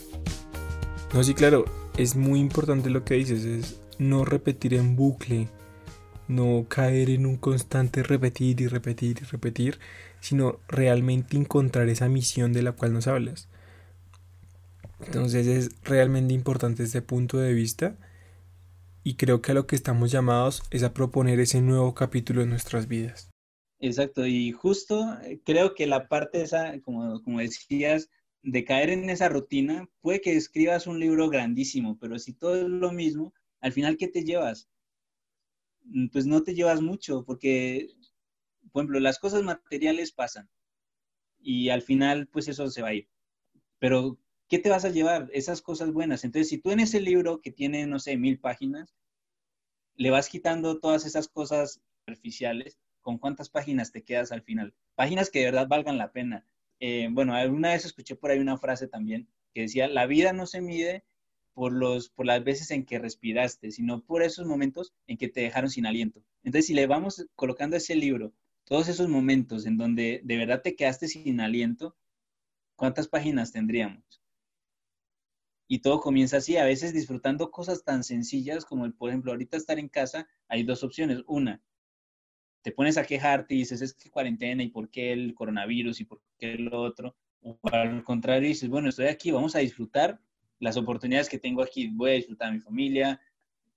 [1.12, 1.64] No, sí, claro,
[1.96, 5.48] es muy importante lo que dices, es no repetir en bucle,
[6.28, 9.78] no caer en un constante repetir y repetir y repetir,
[10.22, 13.48] sino realmente encontrar esa misión de la cual nos hablas.
[15.04, 17.98] Entonces es realmente importante este punto de vista
[19.02, 22.50] y creo que a lo que estamos llamados es a proponer ese nuevo capítulo en
[22.50, 23.30] nuestras vidas.
[23.80, 28.08] Exacto, y justo eh, creo que la parte esa, como, como decías,
[28.44, 32.68] de caer en esa rutina, puede que escribas un libro grandísimo, pero si todo es
[32.68, 34.68] lo mismo, al final, ¿qué te llevas?
[35.84, 37.88] Mm, pues no te llevas mucho, porque,
[38.72, 40.48] por ejemplo, las cosas materiales pasan
[41.40, 43.08] y al final, pues eso se va a ir.
[43.78, 45.28] Pero ¿qué te vas a llevar?
[45.32, 46.24] Esas cosas buenas.
[46.24, 48.94] Entonces, si tú en ese libro que tiene, no sé, mil páginas,
[49.96, 54.74] le vas quitando todas esas cosas superficiales, ¿con cuántas páginas te quedas al final?
[54.94, 56.46] Páginas que de verdad valgan la pena.
[56.80, 60.46] Eh, bueno, alguna vez escuché por ahí una frase también que decía, la vida no
[60.46, 61.04] se mide
[61.54, 65.42] por, los, por las veces en que respiraste, sino por esos momentos en que te
[65.42, 66.22] dejaron sin aliento.
[66.42, 68.32] Entonces, si le vamos colocando ese libro,
[68.72, 71.94] todos esos momentos en donde de verdad te quedaste sin aliento,
[72.74, 74.22] ¿cuántas páginas tendríamos?
[75.68, 79.58] y todo comienza así, a veces disfrutando cosas tan sencillas como el, por ejemplo, ahorita
[79.58, 81.22] estar en casa, hay dos opciones.
[81.26, 81.62] Una,
[82.62, 86.06] te pones a quejarte y dices, es que cuarentena y por qué el coronavirus y
[86.06, 87.14] por qué lo otro.
[87.42, 90.18] O al contrario, dices, bueno, estoy aquí, vamos a disfrutar
[90.60, 93.20] las oportunidades que tengo aquí, voy a disfrutar a mi familia.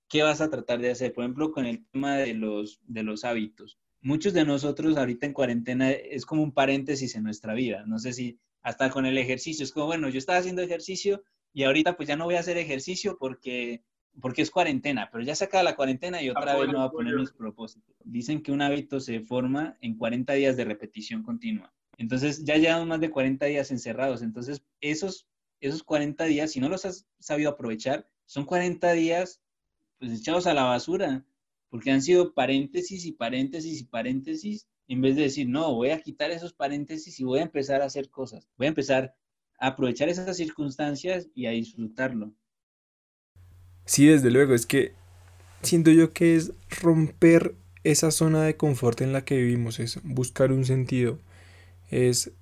[0.08, 1.12] ¿Qué vas a tratar de hacer?
[1.12, 3.78] Por ejemplo, con el tema de los, de los hábitos.
[4.00, 7.84] Muchos de nosotros ahorita en cuarentena es como un paréntesis en nuestra vida.
[7.86, 11.22] No sé si hasta con el ejercicio, es como, bueno, yo estaba haciendo ejercicio,
[11.56, 13.82] y ahorita pues ya no voy a hacer ejercicio porque,
[14.20, 16.90] porque es cuarentena, pero ya se acaba la cuarentena y otra vez no voy a
[16.90, 17.96] poner mis propósitos.
[18.04, 21.72] Dicen que un hábito se forma en 40 días de repetición continua.
[21.96, 24.20] Entonces ya llevamos más de 40 días encerrados.
[24.20, 25.26] Entonces esos,
[25.62, 29.40] esos 40 días, si no los has sabido aprovechar, son 40 días
[29.98, 31.24] pues echados a la basura,
[31.76, 36.00] porque han sido paréntesis y paréntesis y paréntesis, en vez de decir, no, voy a
[36.00, 38.48] quitar esos paréntesis y voy a empezar a hacer cosas.
[38.56, 39.14] Voy a empezar
[39.58, 42.32] aprovechar esas circunstancias y a disfrutarlo.
[43.84, 44.94] Sí, desde luego, es que
[45.60, 50.52] siento yo que es romper esa zona de confort en la que vivimos, es buscar
[50.52, 51.18] un sentido,
[51.90, 52.32] es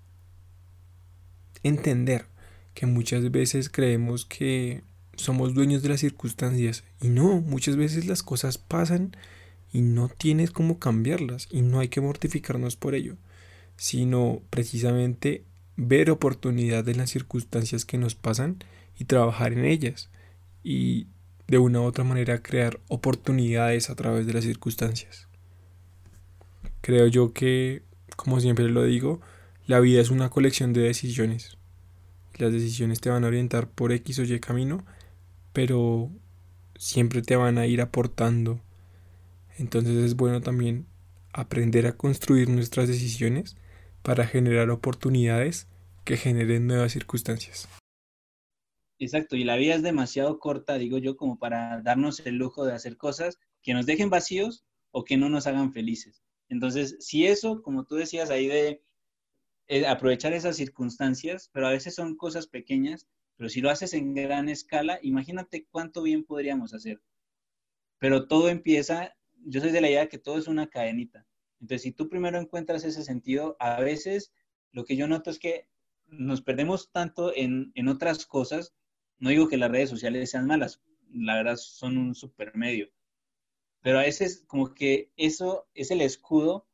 [1.65, 2.27] entender
[2.73, 4.85] que muchas veces creemos que
[5.17, 9.17] somos dueños de las circunstancias y no, muchas veces las cosas pasan
[9.73, 13.17] y no tienes cómo cambiarlas y no hay que mortificarnos por ello,
[13.77, 15.45] sino precisamente
[15.77, 18.59] ver oportunidad en las circunstancias que nos pasan
[18.99, 20.11] y trabajar en ellas
[20.63, 21.09] y
[21.49, 25.29] de una u otra manera crear oportunidades a través de las circunstancias.
[26.81, 27.83] Creo yo que,
[28.17, 29.21] como siempre lo digo,
[29.67, 31.57] la vida es una colección de decisiones.
[32.37, 34.85] Las decisiones te van a orientar por X o Y camino,
[35.55, 36.11] pero
[36.77, 38.61] siempre te van a ir aportando.
[39.57, 40.87] Entonces es bueno también
[41.33, 43.57] aprender a construir nuestras decisiones
[44.03, 45.69] para generar oportunidades
[46.05, 47.69] que generen nuevas circunstancias.
[48.99, 52.75] Exacto, y la vida es demasiado corta, digo yo, como para darnos el lujo de
[52.75, 56.23] hacer cosas que nos dejen vacíos o que no nos hagan felices.
[56.49, 58.83] Entonces, si eso, como tú decías ahí de
[59.69, 64.15] eh, aprovechar esas circunstancias, pero a veces son cosas pequeñas, pero si lo haces en
[64.15, 67.01] gran escala, imagínate cuánto bien podríamos hacer.
[67.99, 71.27] Pero todo empieza, yo soy de la idea que todo es una cadenita.
[71.61, 74.33] Entonces, si tú primero encuentras ese sentido, a veces
[74.73, 75.69] lo que yo noto es que
[76.07, 78.75] nos perdemos tanto en, otras cosas.
[79.19, 82.91] No digo que las redes sociales sean malas, la verdad son un super medio.
[83.81, 86.67] Pero a veces como que eso es el escudo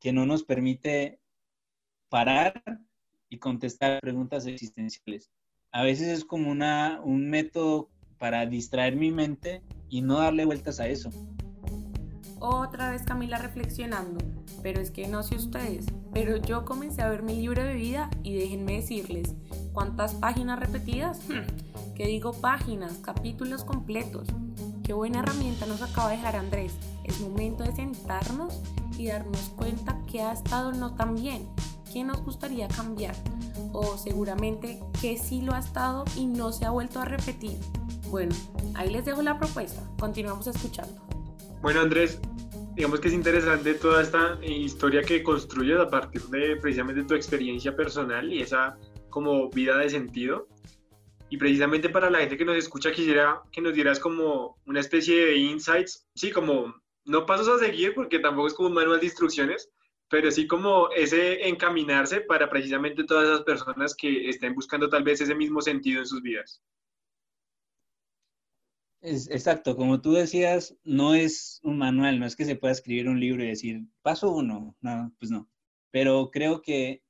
[0.00, 1.20] que no nos permite
[2.08, 2.62] parar
[3.28, 5.30] y contestar preguntas existenciales.
[5.74, 10.80] A veces es como una, un método para distraer mi mente y no darle vueltas
[10.80, 11.08] a eso.
[12.40, 14.22] Otra vez Camila reflexionando,
[14.62, 18.10] pero es que no sé ustedes, pero yo comencé a ver mi libro de vida
[18.22, 19.34] y déjenme decirles,
[19.72, 21.20] ¿cuántas páginas repetidas?
[21.28, 22.98] Hmm, ¿Qué digo páginas?
[22.98, 24.28] Capítulos completos.
[24.82, 26.74] Qué buena herramienta nos acaba de dejar Andrés.
[27.04, 28.60] Es momento de sentarnos
[28.98, 31.48] y darnos cuenta que ha estado no tan bien,
[31.92, 33.14] que nos gustaría cambiar
[33.72, 37.58] o seguramente que sí lo ha estado y no se ha vuelto a repetir.
[38.08, 38.34] Bueno,
[38.74, 41.00] ahí les dejo la propuesta, continuamos escuchando.
[41.60, 42.20] Bueno Andrés,
[42.74, 47.74] digamos que es interesante toda esta historia que construyes a partir de precisamente tu experiencia
[47.76, 48.76] personal y esa
[49.10, 50.48] como vida de sentido.
[51.30, 55.26] Y precisamente para la gente que nos escucha quisiera que nos dieras como una especie
[55.26, 56.74] de insights, sí, como
[57.04, 59.70] no pasos a seguir porque tampoco es como un manual de instrucciones,
[60.12, 65.22] pero sí como ese encaminarse para precisamente todas esas personas que estén buscando tal vez
[65.22, 66.62] ese mismo sentido en sus vidas.
[69.00, 73.08] Es, exacto, como tú decías, no es un manual, no es que se pueda escribir
[73.08, 75.48] un libro y decir, paso uno, no, pues no.
[75.90, 77.02] Pero creo que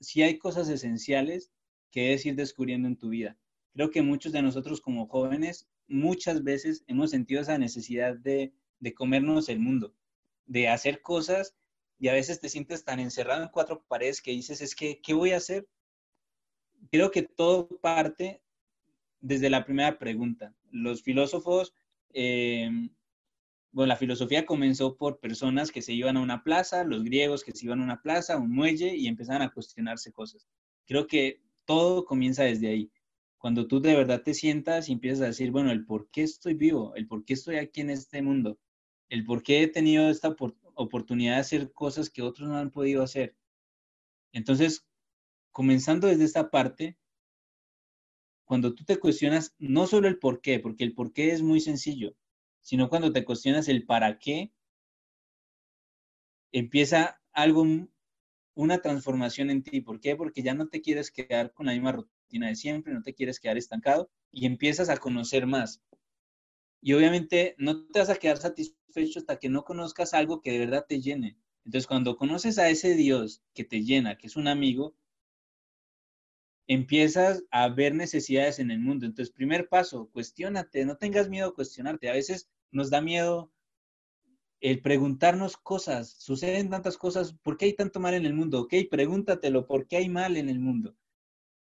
[0.00, 1.52] sí hay cosas esenciales
[1.90, 3.36] que debes ir descubriendo en tu vida.
[3.74, 8.94] Creo que muchos de nosotros como jóvenes muchas veces hemos sentido esa necesidad de, de
[8.94, 9.94] comernos el mundo,
[10.46, 11.54] de hacer cosas
[11.98, 15.14] y a veces te sientes tan encerrado en cuatro paredes que dices, es que, ¿qué
[15.14, 15.66] voy a hacer?
[16.90, 18.42] Creo que todo parte
[19.20, 20.54] desde la primera pregunta.
[20.70, 21.74] Los filósofos,
[22.12, 22.70] eh,
[23.72, 27.52] bueno, la filosofía comenzó por personas que se iban a una plaza, los griegos que
[27.52, 30.46] se iban a una plaza, un muelle y empezaban a cuestionarse cosas.
[30.86, 32.90] Creo que todo comienza desde ahí.
[33.38, 36.54] Cuando tú de verdad te sientas y empiezas a decir, bueno, el por qué estoy
[36.54, 38.58] vivo, el por qué estoy aquí en este mundo,
[39.08, 40.34] el por qué he tenido esta
[40.76, 43.34] oportunidad de hacer cosas que otros no han podido hacer.
[44.32, 44.86] Entonces,
[45.50, 46.96] comenzando desde esta parte,
[48.44, 51.60] cuando tú te cuestionas no solo el por qué, porque el por qué es muy
[51.60, 52.14] sencillo,
[52.60, 54.52] sino cuando te cuestionas el para qué,
[56.52, 57.66] empieza algo,
[58.54, 59.80] una transformación en ti.
[59.80, 60.16] ¿Por qué?
[60.16, 63.40] Porque ya no te quieres quedar con la misma rutina de siempre, no te quieres
[63.40, 65.82] quedar estancado y empiezas a conocer más.
[66.80, 70.60] Y obviamente no te vas a quedar satisfecho hasta que no conozcas algo que de
[70.60, 71.36] verdad te llene.
[71.64, 74.94] Entonces, cuando conoces a ese Dios que te llena, que es un amigo,
[76.68, 79.06] empiezas a ver necesidades en el mundo.
[79.06, 82.08] Entonces, primer paso, cuestiónate, no tengas miedo a cuestionarte.
[82.08, 83.52] A veces nos da miedo
[84.60, 86.10] el preguntarnos cosas.
[86.18, 88.60] Suceden tantas cosas, ¿por qué hay tanto mal en el mundo?
[88.60, 90.96] Ok, pregúntatelo, ¿por qué hay mal en el mundo?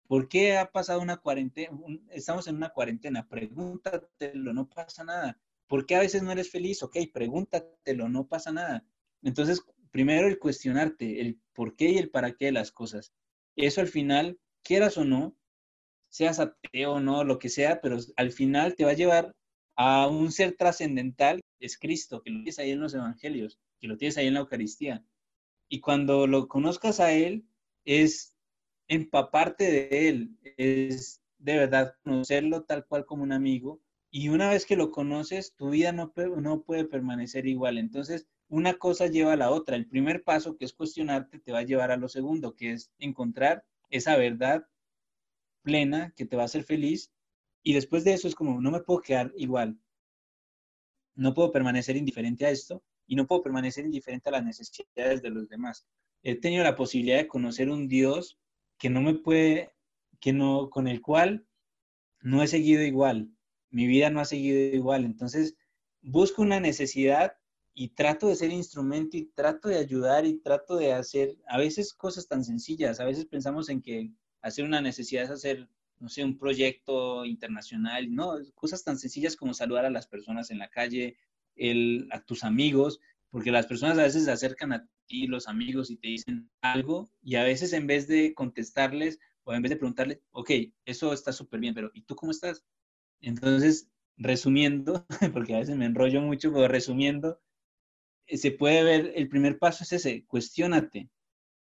[0.06, 1.76] ¿Por qué ha pasado una cuarentena?
[2.10, 5.38] Estamos en una cuarentena, pregúntatelo, no pasa nada.
[5.66, 6.82] ¿Por qué a veces no eres feliz?
[6.82, 8.84] Ok, pregúntatelo, no pasa nada.
[9.22, 13.12] Entonces, primero el cuestionarte, el por qué y el para qué de las cosas.
[13.56, 15.36] Eso al final quieras o no,
[16.10, 19.32] seas ateo o no, lo que sea, pero al final te va a llevar
[19.76, 23.96] a un ser trascendental, es Cristo, que lo tienes ahí en los evangelios, que lo
[23.96, 25.04] tienes ahí en la Eucaristía.
[25.68, 27.46] Y cuando lo conozcas a Él,
[27.84, 28.33] es
[28.88, 33.80] empaparte de Él, es de verdad conocerlo tal cual como un amigo.
[34.10, 37.78] Y una vez que lo conoces, tu vida no, no puede permanecer igual.
[37.78, 39.76] Entonces, una cosa lleva a la otra.
[39.76, 42.92] El primer paso, que es cuestionarte, te va a llevar a lo segundo, que es
[42.98, 44.66] encontrar esa verdad
[45.62, 47.10] plena que te va a hacer feliz.
[47.62, 49.78] Y después de eso es como, no me puedo quedar igual.
[51.16, 55.30] No puedo permanecer indiferente a esto y no puedo permanecer indiferente a las necesidades de
[55.30, 55.86] los demás.
[56.22, 58.38] He tenido la posibilidad de conocer un Dios
[58.84, 59.72] que no me puede,
[60.20, 61.46] que no, con el cual
[62.20, 63.30] no he seguido igual.
[63.70, 65.06] Mi vida no ha seguido igual.
[65.06, 65.56] Entonces,
[66.02, 67.32] busco una necesidad
[67.72, 71.94] y trato de ser instrumento y trato de ayudar y trato de hacer a veces
[71.94, 73.00] cosas tan sencillas.
[73.00, 75.66] A veces pensamos en que hacer una necesidad es hacer,
[75.98, 78.14] no sé, un proyecto internacional.
[78.14, 81.16] No, cosas tan sencillas como saludar a las personas en la calle,
[81.56, 85.90] el, a tus amigos, porque las personas a veces se acercan a ti, los amigos,
[85.90, 89.76] y te dicen algo y a veces en vez de contestarles o en vez de
[89.76, 90.50] preguntarles, ok,
[90.84, 92.64] eso está súper bien, pero ¿y tú cómo estás?
[93.20, 97.40] Entonces, resumiendo, porque a veces me enrollo mucho, pero resumiendo,
[98.26, 101.10] eh, se puede ver, el primer paso es ese, cuestionate,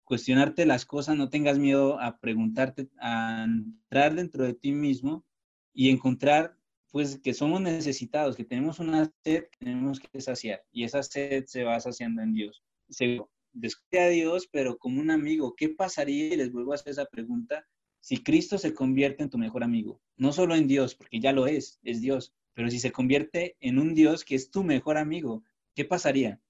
[0.03, 5.25] cuestionarte las cosas, no tengas miedo a preguntarte, a entrar dentro de ti mismo
[5.73, 6.57] y encontrar
[6.91, 11.45] pues que somos necesitados, que tenemos una sed que tenemos que saciar y esa sed
[11.45, 12.63] se va saciando en Dios.
[12.89, 13.19] Se
[13.53, 16.33] descubre a Dios, pero como un amigo, ¿qué pasaría?
[16.33, 17.65] Y les vuelvo a hacer esa pregunta,
[17.99, 21.47] si Cristo se convierte en tu mejor amigo, no solo en Dios, porque ya lo
[21.47, 25.43] es, es Dios, pero si se convierte en un Dios que es tu mejor amigo,
[25.75, 26.41] ¿qué pasaría?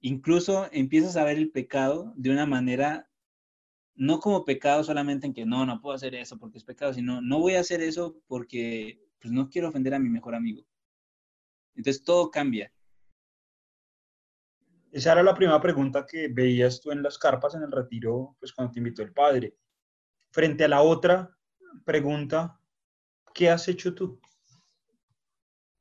[0.00, 3.10] incluso empiezas a ver el pecado de una manera,
[3.94, 7.20] no como pecado solamente en que no, no puedo hacer eso porque es pecado, sino
[7.20, 10.64] no voy a hacer eso porque pues no quiero ofender a mi mejor amigo.
[11.74, 12.72] Entonces todo cambia.
[14.90, 18.52] Esa era la primera pregunta que veías tú en las carpas en el retiro, pues
[18.52, 19.54] cuando te invitó el padre.
[20.30, 21.36] Frente a la otra
[21.84, 22.58] pregunta,
[23.34, 24.18] ¿qué has hecho tú?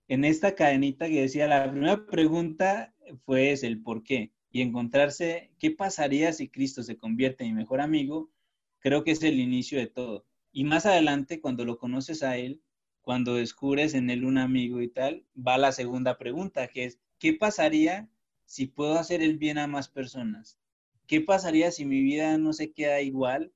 [0.10, 2.94] En esta cadenita que decía, la primera pregunta
[3.26, 4.34] fue el por qué.
[4.50, 8.32] y encontrarse qué pasaría si Cristo se convierte en mi mejor amigo,
[8.80, 10.26] creo que es el inicio de todo.
[10.52, 12.62] Y más adelante, cuando lo conoces a Él,
[13.02, 17.34] cuando descubres en Él un amigo y tal, va la segunda pregunta, que es, ¿qué
[17.34, 18.10] pasaría
[18.48, 20.58] si puedo hacer el bien a más personas?
[21.06, 23.52] ¿Qué pasaría si mi vida no se queda igual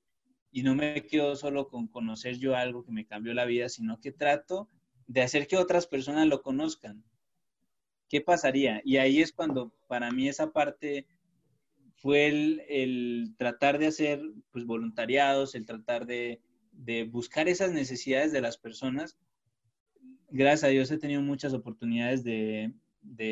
[0.52, 4.00] y no me quedo solo con conocer yo algo que me cambió la vida, sino
[4.02, 4.70] que trato
[5.08, 7.04] de hacer que otras personas lo conozcan?
[8.10, 8.82] ¿Qué pasaría?
[8.84, 11.08] Y ahí es cuando para mí esa parte
[11.96, 14.22] fue el, tratar de hacer
[14.52, 16.42] pues, voluntariados, el tratar de,
[17.10, 19.18] buscar esas necesidades de las personas.
[20.30, 22.74] Gracias a Dios he tenido muchas oportunidades de,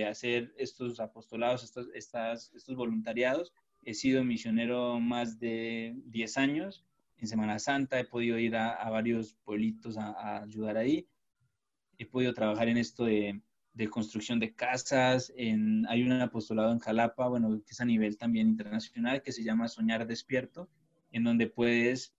[0.08, 3.54] hacer estos apostolados, estos, estos voluntariados.
[3.84, 6.86] He sido misionero más de 10 años.
[7.18, 11.08] En Semana Santa he podido ir a, varios pueblitos a ayudar ahí.
[11.98, 13.42] He podido trabajar en esto de,
[13.74, 15.34] de construcción de casas.
[15.38, 19.70] Hay un apostolado en Jalapa, bueno, que es a nivel también internacional, que se llama
[19.70, 20.70] Soñar Despierto,
[21.12, 22.14] en donde puedes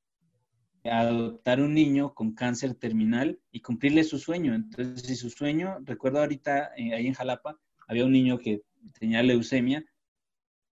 [0.85, 4.55] adoptar un niño con cáncer terminal y cumplirle su sueño.
[4.55, 8.63] Entonces, si su sueño, recuerdo ahorita eh, ahí en Jalapa, había un niño que
[8.99, 9.85] tenía leucemia,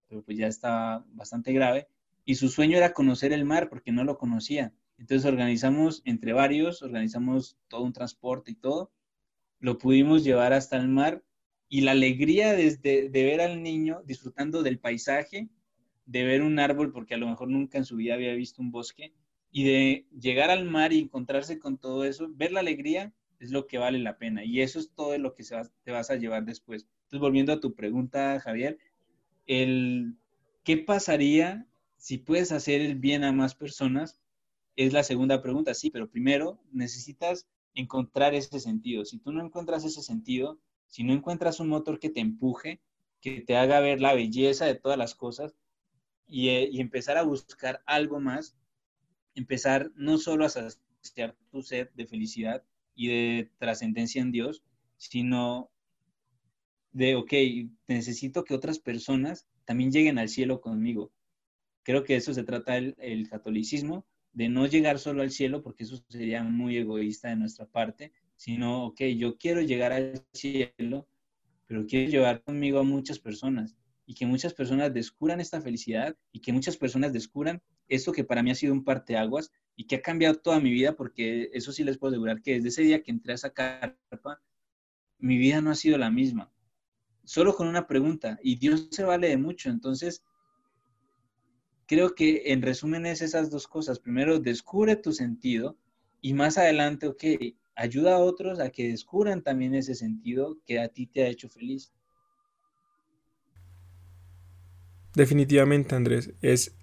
[0.09, 1.89] pero pues ya estaba bastante grave,
[2.25, 4.73] y su sueño era conocer el mar porque no lo conocía.
[4.99, 8.93] Entonces organizamos entre varios, organizamos todo un transporte y todo,
[9.61, 11.23] lo pudimos llevar hasta el mar
[11.69, 15.49] y la alegría de, ver al niño disfrutando del paisaje,
[16.07, 18.71] de ver un árbol, porque a lo mejor nunca en su vida había visto un
[18.71, 19.13] bosque,
[19.51, 23.67] y de llegar al mar y encontrarse con todo eso, ver la alegría es lo
[23.67, 24.45] que vale la pena.
[24.45, 25.45] Y eso es todo lo que
[25.85, 26.87] te vas a llevar después.
[27.05, 28.79] Entonces, volviendo a tu pregunta, Javier,
[29.47, 30.15] el,
[30.65, 34.21] ¿qué pasaría si puedes hacer el bien a más personas?
[34.77, 39.05] Es la segunda pregunta, sí, pero primero necesitas encontrar ese sentido.
[39.05, 42.81] Si tú no encuentras ese sentido, si no encuentras un motor que te empuje,
[43.21, 45.55] que te haga ver la belleza de todas las cosas
[46.27, 48.57] y, eh, empezar a buscar algo más,
[49.35, 52.65] empezar no solo a saciar tu sed de felicidad
[52.95, 54.63] y de trascendencia en Dios,
[54.97, 55.71] sino
[56.93, 57.33] de, ok,
[57.87, 61.13] necesito que otras personas también lleguen al cielo conmigo.
[61.83, 66.03] Creo que eso se trata el catolicismo, de no llegar solo al cielo, porque eso
[66.09, 71.09] sería muy egoísta de nuestra parte, sino, ok, yo quiero llegar al cielo,
[71.67, 73.77] pero quiero llevar conmigo a muchas personas
[74.07, 78.43] y que muchas personas descubran esta felicidad y que muchas personas descubran esto que para
[78.43, 81.85] mí ha sido un parteaguas y que ha cambiado toda mi vida, porque eso sí
[81.85, 84.41] les puedo asegurar que desde ese día que entré a esa carpa,
[85.19, 86.53] mi vida no ha sido la misma.
[87.25, 90.23] Solo con una pregunta, y Dios se vale de mucho, entonces
[91.87, 93.99] creo que en resumen es esas dos cosas.
[93.99, 95.77] Primero, descubre tu sentido
[96.21, 97.25] y más adelante, ok,
[97.75, 101.49] ayuda a otros a que descubran también ese sentido que a ti te ha hecho
[101.49, 101.93] feliz.
[105.15, 106.78] Definitivamente, Andrés, es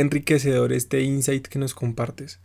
[0.00, 2.40] enriquecedor este insight que nos compartes.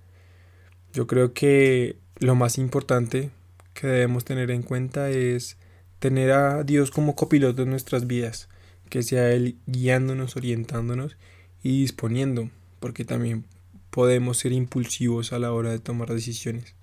[0.94, 3.32] Yo creo que lo más importante
[3.74, 5.58] que debemos tener en cuenta es
[6.00, 8.50] tener a Dios como copiloto en nuestras vidas,
[8.90, 11.18] que sea Él guiándonos, orientándonos
[11.64, 12.50] y disponiendo,
[12.80, 13.46] porque también
[13.90, 16.76] podemos ser impulsivos a la hora de tomar decisiones,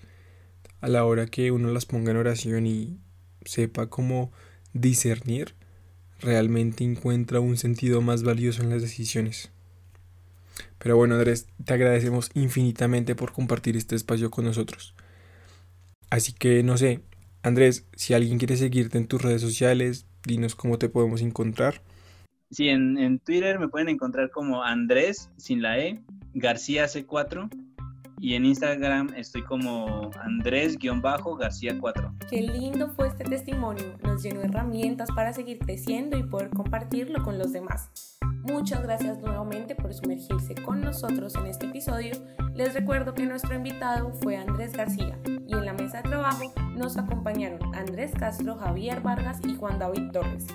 [0.80, 2.98] a la hora que uno las ponga en oración y
[3.44, 4.32] sepa cómo
[4.72, 5.54] discernir,
[6.20, 9.50] realmente encuentra un sentido más valioso en las decisiones.
[10.80, 14.94] Pero bueno, Andrés, te agradecemos infinitamente por compartir este espacio con nosotros.
[16.08, 17.02] Así que no sé,
[17.42, 21.82] Andrés, si alguien quiere seguirte en tus redes sociales, dinos cómo te podemos encontrar.
[22.50, 26.02] Sí, en, Twitter me pueden encontrar como Andrés, sin la E,
[26.34, 27.48] García C4.
[28.18, 32.28] Y en Instagram estoy como Andrés-García4.
[32.28, 33.96] Qué lindo fue este testimonio.
[34.02, 37.90] Nos llenó herramientas para seguir creciendo y poder compartirlo con los demás.
[38.42, 42.14] Muchas gracias nuevamente por sumergirse con nosotros en este episodio.
[42.54, 46.96] Les recuerdo que nuestro invitado fue Andrés García y en la mesa de trabajo nos
[46.96, 50.46] acompañaron Andrés Castro, Javier Vargas y Juan David Torres.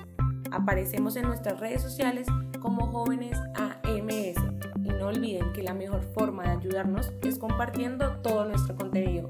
[0.51, 2.27] Aparecemos en nuestras redes sociales
[2.59, 4.36] como jóvenes AMS
[4.83, 9.29] y no olviden que la mejor forma de ayudarnos es compartiendo todo nuestro contenido.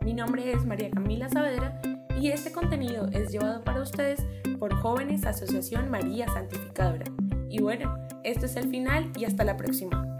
[0.00, 1.78] Mi nombre es María Camila Saavedra
[2.18, 4.24] y este contenido es llevado para ustedes
[4.58, 7.04] por Jóvenes Asociación María Santificadora.
[7.48, 10.15] Y bueno, esto es el final y hasta la próxima.